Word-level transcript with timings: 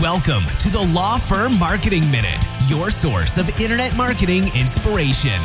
Welcome 0.00 0.44
to 0.60 0.70
the 0.70 0.80
Law 0.94 1.18
Firm 1.18 1.58
Marketing 1.58 2.08
Minute, 2.08 2.38
your 2.68 2.88
source 2.88 3.36
of 3.36 3.48
internet 3.60 3.96
marketing 3.96 4.44
inspiration. 4.54 5.40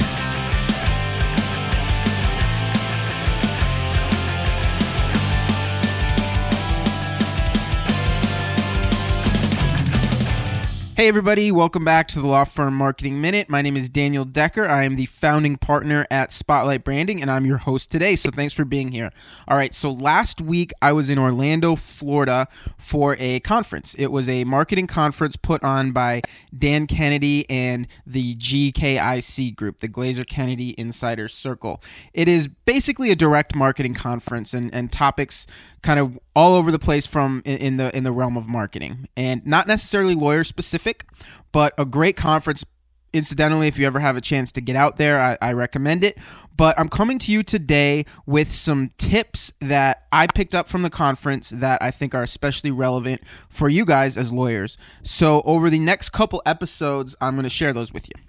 Hey, 10.96 11.08
everybody, 11.08 11.52
welcome 11.52 11.84
back 11.84 12.08
to 12.10 12.22
the 12.22 12.28
Law 12.28 12.44
Firm 12.44 12.76
Marketing 12.76 13.20
Minute. 13.20 13.50
My 13.50 13.64
name 13.64 13.76
is 13.76 13.90
Daniel 13.90 14.26
Decker. 14.26 14.68
I 14.68 14.84
am 14.84 14.96
the 14.96 15.08
founding 15.08 15.58
partner 15.58 16.06
at 16.12 16.32
Spotlight 16.32 16.84
Branding, 16.84 17.20
and 17.20 17.32
I'm 17.32 17.48
your 17.48 17.58
host 17.58 17.90
today. 17.90 18.16
So, 18.16 18.30
thanks 18.30 18.54
for 18.54 18.64
being 18.64 18.92
here. 18.92 19.10
All 19.48 19.58
right, 19.58 19.74
so 19.74 19.90
last 19.90 20.40
week 20.40 20.72
I 20.84 20.92
was 20.92 21.10
in 21.10 21.18
Orlando, 21.18 21.76
Florida 21.76 22.48
for 22.78 23.18
a 23.18 23.40
conference. 23.40 23.96
It 23.96 24.12
was 24.12 24.30
a 24.30 24.44
marketing 24.44 24.86
conference 24.86 25.36
put 25.36 25.64
on 25.64 25.94
by 25.94 26.22
Dan 26.56 26.86
Kennedy 26.86 27.50
and 27.50 27.88
the 28.06 28.36
GKIC 28.36 29.56
group, 29.56 29.80
the 29.80 29.90
Glazer 29.90 30.28
Kennedy 30.28 30.76
Insider 30.78 31.28
Circle. 31.28 31.82
It 32.14 32.28
is 32.28 32.48
basically 32.66 33.10
a 33.10 33.16
direct 33.16 33.56
marketing 33.56 33.96
conference, 33.96 34.54
and, 34.54 34.72
and 34.72 34.92
topics 34.92 35.48
kind 35.82 36.00
of 36.00 36.20
all 36.36 36.56
over 36.56 36.72
the 36.72 36.80
place 36.80 37.06
from 37.06 37.42
in, 37.46 37.78
the 37.78 37.96
in 37.96 38.04
the 38.04 38.12
realm 38.12 38.38
of 38.38 38.48
marketing. 38.48 39.08
And 39.16 39.46
not 39.46 39.68
necessarily 39.68 40.16
lawyer 40.16 40.44
specific 40.44 41.06
but 41.54 41.74
a 41.78 41.86
great 41.86 42.18
conference 42.18 42.66
incidentally 43.14 43.68
if 43.68 43.78
you 43.78 43.86
ever 43.86 44.00
have 44.00 44.18
a 44.18 44.22
chance 44.22 44.52
to 44.52 44.60
get 44.60 44.76
out 44.76 44.98
there 44.98 45.22
I, 45.22 45.38
I, 45.42 45.54
recommend 45.54 46.04
it. 46.04 46.18
But 46.58 46.78
i'm 46.78 46.90
coming 46.90 47.20
to 47.20 47.32
you 47.32 47.44
today 47.44 48.06
with 48.26 48.52
some 48.52 48.92
tips 48.98 49.54
that 49.62 50.08
i 50.12 50.28
picked 50.28 50.54
up 50.54 50.68
from 50.68 50.82
the 50.82 50.90
conference 50.90 51.52
that 51.52 51.82
i 51.82 51.92
think 51.92 52.14
are 52.14 52.24
especially 52.24 52.72
relevant 52.72 53.22
for 53.48 53.70
you 53.70 53.86
guys 53.86 54.18
as 54.18 54.34
lawyers. 54.34 54.78
So 55.04 55.42
over 55.46 55.70
the 55.70 55.80
next 55.80 56.10
couple 56.10 56.42
episodes 56.46 57.16
i'm 57.22 57.36
going 57.36 57.44
to 57.44 57.50
share 57.50 57.72
those 57.72 57.94
with 57.94 58.10
you. 58.10 58.22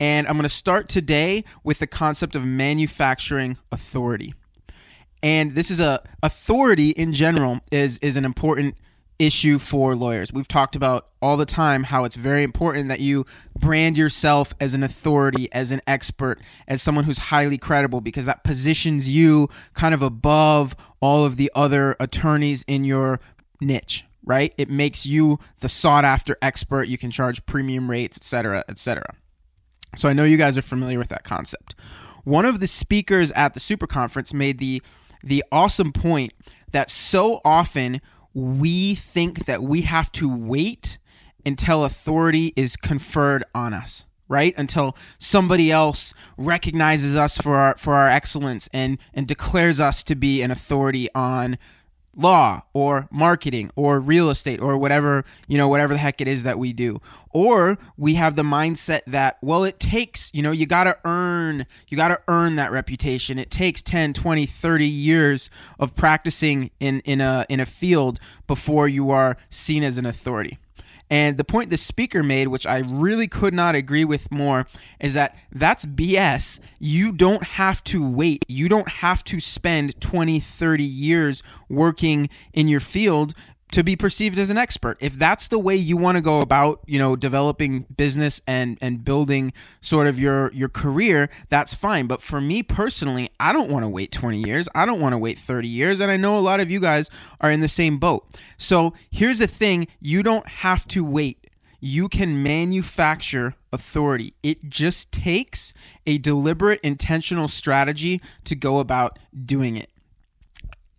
And 0.00 0.26
i'm 0.26 0.34
going 0.34 0.42
to 0.42 0.48
start 0.48 0.88
today 0.88 1.44
with 1.62 1.78
the 1.78 1.86
concept 1.86 2.34
of 2.34 2.44
manufacturing 2.44 3.56
authority 3.70 4.34
and 5.22 5.54
this 5.54 5.70
is 5.70 5.80
a 5.80 6.02
authority 6.22 6.90
in 6.90 7.12
general 7.12 7.60
is 7.70 7.98
is 7.98 8.16
an 8.16 8.24
important 8.24 8.76
issue 9.18 9.58
for 9.58 9.96
lawyers. 9.96 10.32
We've 10.32 10.48
talked 10.48 10.76
about 10.76 11.08
all 11.20 11.36
the 11.36 11.46
time 11.46 11.84
how 11.84 12.04
it's 12.04 12.14
very 12.14 12.44
important 12.44 12.88
that 12.88 13.00
you 13.00 13.26
brand 13.58 13.98
yourself 13.98 14.54
as 14.60 14.74
an 14.74 14.82
authority, 14.82 15.52
as 15.52 15.72
an 15.72 15.80
expert, 15.86 16.40
as 16.68 16.82
someone 16.82 17.04
who's 17.04 17.18
highly 17.18 17.58
credible 17.58 18.00
because 18.00 18.26
that 18.26 18.44
positions 18.44 19.10
you 19.10 19.48
kind 19.74 19.92
of 19.92 20.02
above 20.02 20.76
all 21.00 21.24
of 21.24 21.36
the 21.36 21.50
other 21.54 21.96
attorneys 21.98 22.62
in 22.68 22.84
your 22.84 23.18
niche, 23.60 24.04
right? 24.24 24.54
It 24.56 24.70
makes 24.70 25.04
you 25.04 25.38
the 25.58 25.68
sought 25.68 26.04
after 26.04 26.36
expert. 26.40 26.84
You 26.84 26.98
can 26.98 27.10
charge 27.10 27.44
premium 27.44 27.90
rates, 27.90 28.16
etc., 28.16 28.64
etc. 28.68 29.16
So 29.96 30.08
I 30.08 30.12
know 30.12 30.24
you 30.24 30.36
guys 30.36 30.56
are 30.56 30.62
familiar 30.62 30.98
with 30.98 31.08
that 31.08 31.24
concept. 31.24 31.74
One 32.22 32.44
of 32.44 32.60
the 32.60 32.68
speakers 32.68 33.32
at 33.32 33.54
the 33.54 33.60
super 33.60 33.86
conference 33.86 34.32
made 34.32 34.58
the 34.58 34.82
the 35.22 35.44
awesome 35.50 35.92
point 35.92 36.32
that 36.72 36.90
so 36.90 37.40
often 37.44 38.00
we 38.34 38.94
think 38.94 39.46
that 39.46 39.62
we 39.62 39.82
have 39.82 40.12
to 40.12 40.34
wait 40.34 40.98
until 41.44 41.84
authority 41.84 42.52
is 42.56 42.76
conferred 42.76 43.44
on 43.54 43.72
us 43.72 44.04
right? 44.28 44.54
Until 44.58 44.94
somebody 45.18 45.72
else 45.72 46.12
recognizes 46.36 47.16
us 47.16 47.38
for 47.38 47.56
our 47.56 47.76
for 47.78 47.94
our 47.94 48.08
excellence 48.08 48.68
and 48.72 48.98
and 49.14 49.26
declares 49.26 49.80
us 49.80 50.04
to 50.04 50.14
be 50.14 50.42
an 50.42 50.50
authority 50.50 51.08
on 51.14 51.58
law 52.18 52.62
or 52.74 53.08
marketing 53.10 53.70
or 53.76 54.00
real 54.00 54.28
estate 54.28 54.60
or 54.60 54.76
whatever, 54.76 55.24
you 55.46 55.56
know, 55.56 55.68
whatever 55.68 55.94
the 55.94 55.98
heck 55.98 56.20
it 56.20 56.28
is 56.28 56.42
that 56.42 56.58
we 56.58 56.72
do. 56.72 57.00
Or 57.30 57.78
we 57.96 58.14
have 58.14 58.36
the 58.36 58.42
mindset 58.42 59.02
that, 59.06 59.38
well, 59.40 59.64
it 59.64 59.78
takes, 59.78 60.30
you 60.34 60.42
know, 60.42 60.50
you 60.50 60.66
got 60.66 60.84
to 60.84 60.98
earn, 61.04 61.64
you 61.88 61.96
got 61.96 62.08
to 62.08 62.20
earn 62.28 62.56
that 62.56 62.72
reputation. 62.72 63.38
It 63.38 63.50
takes 63.50 63.80
10, 63.82 64.12
20, 64.12 64.44
30 64.44 64.86
years 64.86 65.48
of 65.78 65.94
practicing 65.94 66.70
in, 66.80 67.00
in 67.00 67.20
a, 67.20 67.46
in 67.48 67.60
a 67.60 67.66
field 67.66 68.18
before 68.46 68.88
you 68.88 69.10
are 69.10 69.36
seen 69.48 69.82
as 69.82 69.96
an 69.96 70.04
authority. 70.04 70.58
And 71.10 71.36
the 71.36 71.44
point 71.44 71.70
the 71.70 71.76
speaker 71.76 72.22
made, 72.22 72.48
which 72.48 72.66
I 72.66 72.78
really 72.78 73.28
could 73.28 73.54
not 73.54 73.74
agree 73.74 74.04
with 74.04 74.30
more, 74.30 74.66
is 75.00 75.14
that 75.14 75.36
that's 75.50 75.84
BS. 75.86 76.60
You 76.78 77.12
don't 77.12 77.44
have 77.44 77.82
to 77.84 78.08
wait. 78.08 78.44
You 78.48 78.68
don't 78.68 78.88
have 78.88 79.24
to 79.24 79.40
spend 79.40 80.00
20, 80.00 80.38
30 80.40 80.84
years 80.84 81.42
working 81.68 82.28
in 82.52 82.68
your 82.68 82.80
field 82.80 83.34
to 83.72 83.84
be 83.84 83.96
perceived 83.96 84.38
as 84.38 84.50
an 84.50 84.56
expert. 84.56 84.96
If 85.00 85.14
that's 85.14 85.48
the 85.48 85.58
way 85.58 85.76
you 85.76 85.96
want 85.96 86.16
to 86.16 86.22
go 86.22 86.40
about, 86.40 86.80
you 86.86 86.98
know, 86.98 87.16
developing 87.16 87.86
business 87.96 88.40
and 88.46 88.78
and 88.80 89.04
building 89.04 89.52
sort 89.80 90.06
of 90.06 90.18
your 90.18 90.52
your 90.52 90.68
career, 90.68 91.28
that's 91.48 91.74
fine. 91.74 92.06
But 92.06 92.22
for 92.22 92.40
me 92.40 92.62
personally, 92.62 93.30
I 93.38 93.52
don't 93.52 93.70
want 93.70 93.84
to 93.84 93.88
wait 93.88 94.12
20 94.12 94.38
years. 94.38 94.68
I 94.74 94.86
don't 94.86 95.00
want 95.00 95.12
to 95.12 95.18
wait 95.18 95.38
30 95.38 95.68
years, 95.68 96.00
and 96.00 96.10
I 96.10 96.16
know 96.16 96.38
a 96.38 96.40
lot 96.40 96.60
of 96.60 96.70
you 96.70 96.80
guys 96.80 97.10
are 97.40 97.50
in 97.50 97.60
the 97.60 97.68
same 97.68 97.98
boat. 97.98 98.26
So, 98.56 98.94
here's 99.10 99.38
the 99.38 99.46
thing, 99.46 99.88
you 100.00 100.22
don't 100.22 100.46
have 100.48 100.86
to 100.88 101.04
wait. 101.04 101.46
You 101.80 102.08
can 102.08 102.42
manufacture 102.42 103.54
authority. 103.72 104.34
It 104.42 104.68
just 104.68 105.12
takes 105.12 105.72
a 106.06 106.18
deliberate 106.18 106.80
intentional 106.82 107.48
strategy 107.48 108.20
to 108.44 108.56
go 108.56 108.78
about 108.78 109.18
doing 109.44 109.76
it. 109.76 109.90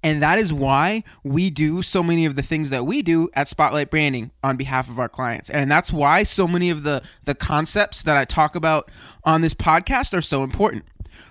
And 0.01 0.23
that 0.23 0.39
is 0.39 0.53
why 0.53 1.03
we 1.23 1.49
do 1.49 1.81
so 1.81 2.01
many 2.01 2.25
of 2.25 2.35
the 2.35 2.41
things 2.41 2.69
that 2.69 2.85
we 2.85 3.01
do 3.01 3.29
at 3.33 3.47
Spotlight 3.47 3.89
Branding 3.89 4.31
on 4.43 4.55
behalf 4.55 4.89
of 4.89 4.97
our 4.97 5.09
clients. 5.09 5.49
And 5.49 5.69
that's 5.69 5.91
why 5.91 6.23
so 6.23 6.47
many 6.47 6.69
of 6.69 6.83
the, 6.83 7.01
the 7.25 7.35
concepts 7.35 8.03
that 8.03 8.15
I 8.15 8.23
talk 8.23 8.55
about 8.55 8.89
on 9.25 9.41
this 9.41 9.53
podcast 9.53 10.17
are 10.17 10.21
so 10.21 10.43
important, 10.43 10.85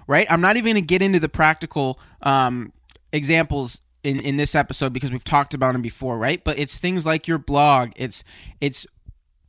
right? 0.06 0.26
I'm 0.30 0.42
not 0.42 0.56
even 0.56 0.74
going 0.74 0.82
to 0.82 0.86
get 0.86 1.00
into 1.00 1.18
the 1.18 1.30
practical 1.30 1.98
um, 2.22 2.72
examples 3.12 3.80
in, 4.04 4.20
in 4.20 4.36
this 4.36 4.54
episode 4.54 4.92
because 4.92 5.10
we've 5.10 5.24
talked 5.24 5.54
about 5.54 5.72
them 5.72 5.82
before, 5.82 6.18
right? 6.18 6.42
But 6.44 6.58
it's 6.58 6.76
things 6.76 7.06
like 7.06 7.26
your 7.26 7.38
blog, 7.38 7.92
it's 7.96 8.22
it's 8.60 8.86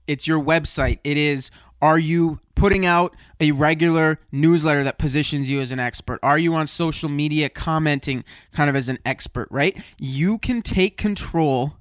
it's 0.08 0.28
your 0.28 0.42
website, 0.42 1.00
it 1.04 1.18
is 1.18 1.52
are 1.82 2.00
you 2.00 2.40
putting 2.60 2.86
out 2.86 3.16
a 3.40 3.52
regular 3.52 4.20
newsletter 4.34 4.84
that 4.84 4.98
positions 4.98 5.50
you 5.50 5.62
as 5.62 5.72
an 5.72 5.80
expert? 5.80 6.20
Are 6.22 6.38
you 6.38 6.56
on 6.56 6.68
social 6.68 7.08
media 7.08 7.48
commenting 7.48 8.26
kind 8.52 8.70
of 8.70 8.76
as 8.76 8.90
an 8.90 9.00
expert, 9.06 9.48
right? 9.50 9.82
You 9.98 10.38
can 10.38 10.62
take 10.62 10.98
control 10.98 11.78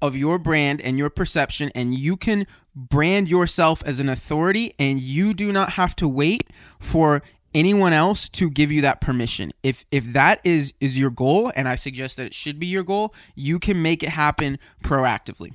of 0.00 0.16
your 0.16 0.38
brand 0.38 0.80
and 0.80 0.96
your 0.96 1.10
perception 1.10 1.70
and 1.74 1.94
you 1.94 2.16
can 2.16 2.46
brand 2.74 3.28
yourself 3.28 3.82
as 3.84 4.00
an 4.00 4.08
authority 4.08 4.74
and 4.78 4.98
you 4.98 5.34
do 5.34 5.52
not 5.52 5.70
have 5.74 5.94
to 5.96 6.08
wait 6.08 6.48
for 6.80 7.22
anyone 7.54 7.92
else 7.92 8.28
to 8.30 8.48
give 8.48 8.72
you 8.72 8.80
that 8.80 9.02
permission. 9.02 9.52
If 9.62 9.84
if 9.92 10.10
that 10.14 10.40
is 10.42 10.72
is 10.80 10.98
your 10.98 11.10
goal 11.10 11.52
and 11.54 11.68
I 11.68 11.74
suggest 11.74 12.16
that 12.16 12.26
it 12.26 12.34
should 12.34 12.58
be 12.58 12.66
your 12.66 12.82
goal, 12.82 13.14
you 13.34 13.58
can 13.58 13.82
make 13.82 14.02
it 14.02 14.08
happen 14.10 14.58
proactively. 14.82 15.52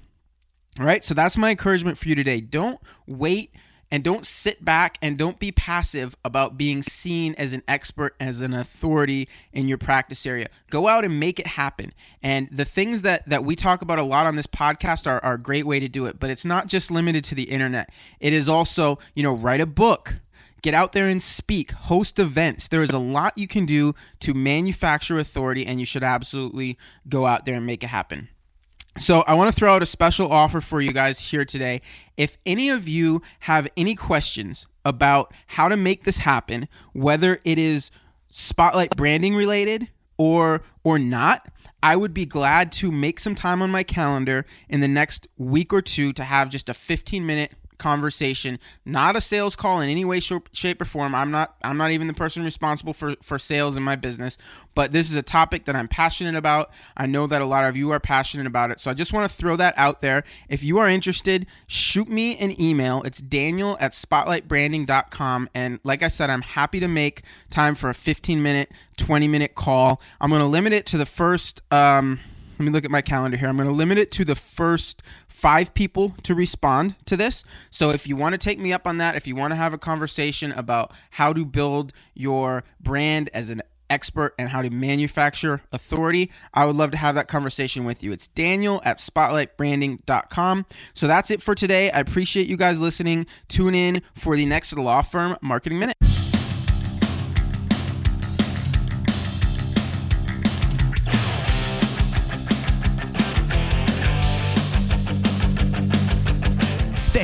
All 0.80 0.86
right? 0.86 1.04
So 1.04 1.16
that's 1.16 1.38
my 1.38 1.50
encouragement 1.50 1.98
for 1.98 2.08
you 2.08 2.16
today. 2.16 2.40
Don't 2.40 2.80
wait 3.08 3.52
and 3.92 4.04
don't 4.04 4.26
sit 4.26 4.64
back 4.64 4.98
and 5.02 5.18
don't 5.18 5.40
be 5.40 5.52
passive 5.52 6.16
about 6.24 6.58
being 6.58 6.84
seen 6.84 7.34
as 7.36 7.54
an 7.54 7.64
expert, 7.68 8.16
as 8.20 8.42
an 8.42 8.54
authority 8.54 9.28
in 9.52 9.68
your 9.68 9.78
practice 9.78 10.26
area. 10.26 10.50
Go 10.70 10.88
out 10.88 11.04
and 11.04 11.20
make 11.20 11.40
it 11.40 11.48
happen. 11.48 11.94
And 12.22 12.48
the 12.52 12.66
things 12.66 13.02
that, 13.02 13.28
that 13.28 13.44
we 13.44 13.56
talk 13.56 13.82
about 13.82 14.00
a 14.00 14.04
lot 14.04 14.28
on 14.28 14.36
this 14.36 14.48
podcast 14.48 15.08
are, 15.08 15.24
are 15.24 15.34
a 15.34 15.40
great 15.40 15.66
way 15.66 15.80
to 15.80 15.88
do 15.88 16.06
it. 16.06 16.20
But 16.20 16.30
it's 16.30 16.46
not 16.46 16.68
just 16.68 16.92
limited 16.92 17.24
to 17.26 17.36
the 17.36 17.44
internet, 17.44 17.90
it 18.20 18.34
is 18.34 18.48
also, 18.48 19.00
you 19.16 19.24
know, 19.24 19.34
write 19.34 19.62
a 19.62 19.66
book. 19.66 20.18
Get 20.62 20.74
out 20.74 20.92
there 20.92 21.08
and 21.08 21.24
speak, 21.24 21.72
host 21.72 22.20
events. 22.20 22.68
There 22.68 22.84
is 22.84 22.90
a 22.90 23.00
lot 23.00 23.38
you 23.38 23.48
can 23.48 23.66
do 23.66 23.96
to 24.20 24.34
manufacture 24.34 25.18
authority, 25.18 25.66
and 25.66 25.80
you 25.80 25.86
should 25.86 26.04
absolutely 26.04 26.78
go 27.08 27.26
out 27.26 27.46
there 27.46 27.56
and 27.56 27.66
make 27.66 27.82
it 27.82 27.88
happen. 27.88 28.28
So, 28.98 29.22
I 29.22 29.34
want 29.36 29.50
to 29.52 29.56
throw 29.56 29.74
out 29.74 29.84
a 29.84 29.86
special 29.86 30.32
offer 30.32 30.60
for 30.60 30.82
you 30.82 30.92
guys 30.92 31.20
here 31.20 31.46
today. 31.46 31.82
If 32.18 32.38
any 32.46 32.70
of 32.70 32.88
you 32.88 33.22
have 33.42 33.70
any 33.78 33.96
questions 33.96 34.68
about 34.84 35.34
how 35.48 35.70
to 35.70 35.78
make 35.78 36.04
this 36.04 36.20
happen, 36.20 36.68
whether 36.94 37.40
it 37.46 37.58
is 37.58 37.92
spotlight 38.32 38.96
branding 38.98 39.36
related 39.36 39.90
or 40.18 40.64
or 40.84 41.00
not, 41.00 41.48
I 41.82 41.96
would 41.96 42.14
be 42.14 42.26
glad 42.26 42.72
to 42.74 42.92
make 42.92 43.20
some 43.20 43.36
time 43.36 43.62
on 43.62 43.72
my 43.72 43.84
calendar 43.84 44.46
in 44.68 44.82
the 44.82 44.88
next 44.88 45.28
week 45.38 45.72
or 45.72 45.82
two 45.82 46.12
to 46.14 46.24
have 46.24 46.50
just 46.50 46.68
a 46.68 46.74
15 46.74 47.26
minute 47.26 47.54
conversation, 47.80 48.60
not 48.86 49.16
a 49.16 49.22
sales 49.22 49.56
call 49.56 49.82
in 49.82 49.90
any 49.90 50.06
way, 50.06 50.20
shape, 50.20 50.82
or 50.82 50.86
form. 50.86 51.16
I'm 51.16 51.32
not. 51.32 51.56
I'm 51.64 51.78
not 51.78 51.92
even 51.92 52.08
the 52.08 52.14
person 52.14 52.44
responsible 52.44 52.94
for 52.94 53.16
for 53.24 53.40
sales 53.40 53.76
in 53.76 53.82
my 53.82 53.96
business. 53.96 54.38
But 54.76 54.92
this 54.92 55.10
is 55.10 55.16
a 55.16 55.24
topic 55.24 55.66
that 55.66 55.76
I'm 55.76 55.88
passionate 55.88 56.36
about. 56.36 56.70
I 56.96 57.08
know 57.08 57.26
that 57.28 57.42
a 57.42 57.46
lot 57.46 57.64
of 57.64 57.76
you 57.76 57.90
are 57.92 58.00
passionate 58.00 58.46
about 58.46 58.70
it, 58.72 58.80
so 58.80 58.92
I 58.92 58.94
just 58.94 59.12
want 59.12 59.30
to 59.30 59.36
throw 59.36 59.56
that 59.56 59.74
out 59.78 60.02
there. 60.02 60.24
If 60.48 60.64
you 60.64 60.78
are 60.78 60.88
interested, 60.88 61.48
shoot 61.68 62.08
me 62.08 62.38
an 62.38 62.60
email. 62.62 63.02
It's 63.04 63.20
Daniel 63.20 63.78
at 63.80 63.94
spotlightbranding.com, 63.94 65.50
and 65.56 65.80
like 65.84 66.04
I 66.04 66.08
said, 66.08 66.30
I'm 66.30 66.44
happy 66.44 66.80
to 66.80 66.88
make 66.88 67.24
time 67.50 67.74
for 67.76 67.90
a 67.90 67.96
15 67.96 68.44
minute, 68.44 68.72
20 68.98 69.28
minute 69.28 69.56
call. 69.56 70.00
I'm 70.22 70.30
going 70.30 70.42
to 70.42 70.48
limit 70.48 70.74
it 70.74 70.86
to 70.88 70.98
the 70.98 71.06
first. 71.06 71.62
Um, 71.72 72.20
let 72.60 72.66
me 72.66 72.72
look 72.72 72.84
at 72.84 72.92
my 72.92 73.02
calendar 73.02 73.38
here. 73.38 73.48
I'm 73.48 73.56
going 73.56 73.70
to 73.70 73.74
limit 73.74 73.98
it 73.98 74.12
to 74.12 74.26
the 74.26 74.36
first 74.36 75.02
five 75.28 75.74
people 75.74 76.14
to 76.24 76.36
respond 76.36 76.96
to 77.06 77.16
this. 77.16 77.46
So 77.72 77.90
if 77.90 78.06
you 78.06 78.18
want 78.18 78.34
to 78.34 78.38
take 78.38 78.60
me 78.60 78.74
up 78.74 78.86
on 78.86 78.98
that, 78.98 79.16
if 79.16 79.26
you 79.26 79.36
want 79.36 79.52
to 79.52 79.56
have 79.56 79.74
a 79.74 79.78
conversation 79.78 80.52
about 80.52 80.92
how 81.12 81.32
to 81.32 81.46
build 81.46 81.94
your 82.14 82.66
brand 82.82 83.30
as 83.34 83.50
an 83.50 83.62
expert 83.90 84.36
and 84.38 84.50
how 84.50 84.62
to 84.62 84.70
manufacture 84.70 85.62
authority, 85.72 86.30
I 86.54 86.66
would 86.66 86.76
love 86.76 86.92
to 86.92 86.98
have 86.98 87.16
that 87.16 87.30
conversation 87.30 87.86
with 87.86 88.04
you. 88.04 88.12
It's 88.12 88.28
Daniel 88.28 88.82
at 88.84 88.98
spotlightbranding.com. 88.98 90.66
So 90.94 91.08
that's 91.08 91.32
it 91.32 91.42
for 91.42 91.56
today. 91.56 91.90
I 91.92 92.00
appreciate 92.00 92.48
you 92.48 92.58
guys 92.58 92.82
listening. 92.82 93.26
Tune 93.48 93.74
in 93.74 94.02
for 94.14 94.36
the 94.36 94.46
next 94.46 94.78
law 94.78 95.02
firm 95.02 95.38
marketing 95.42 95.80
minute. 95.80 95.96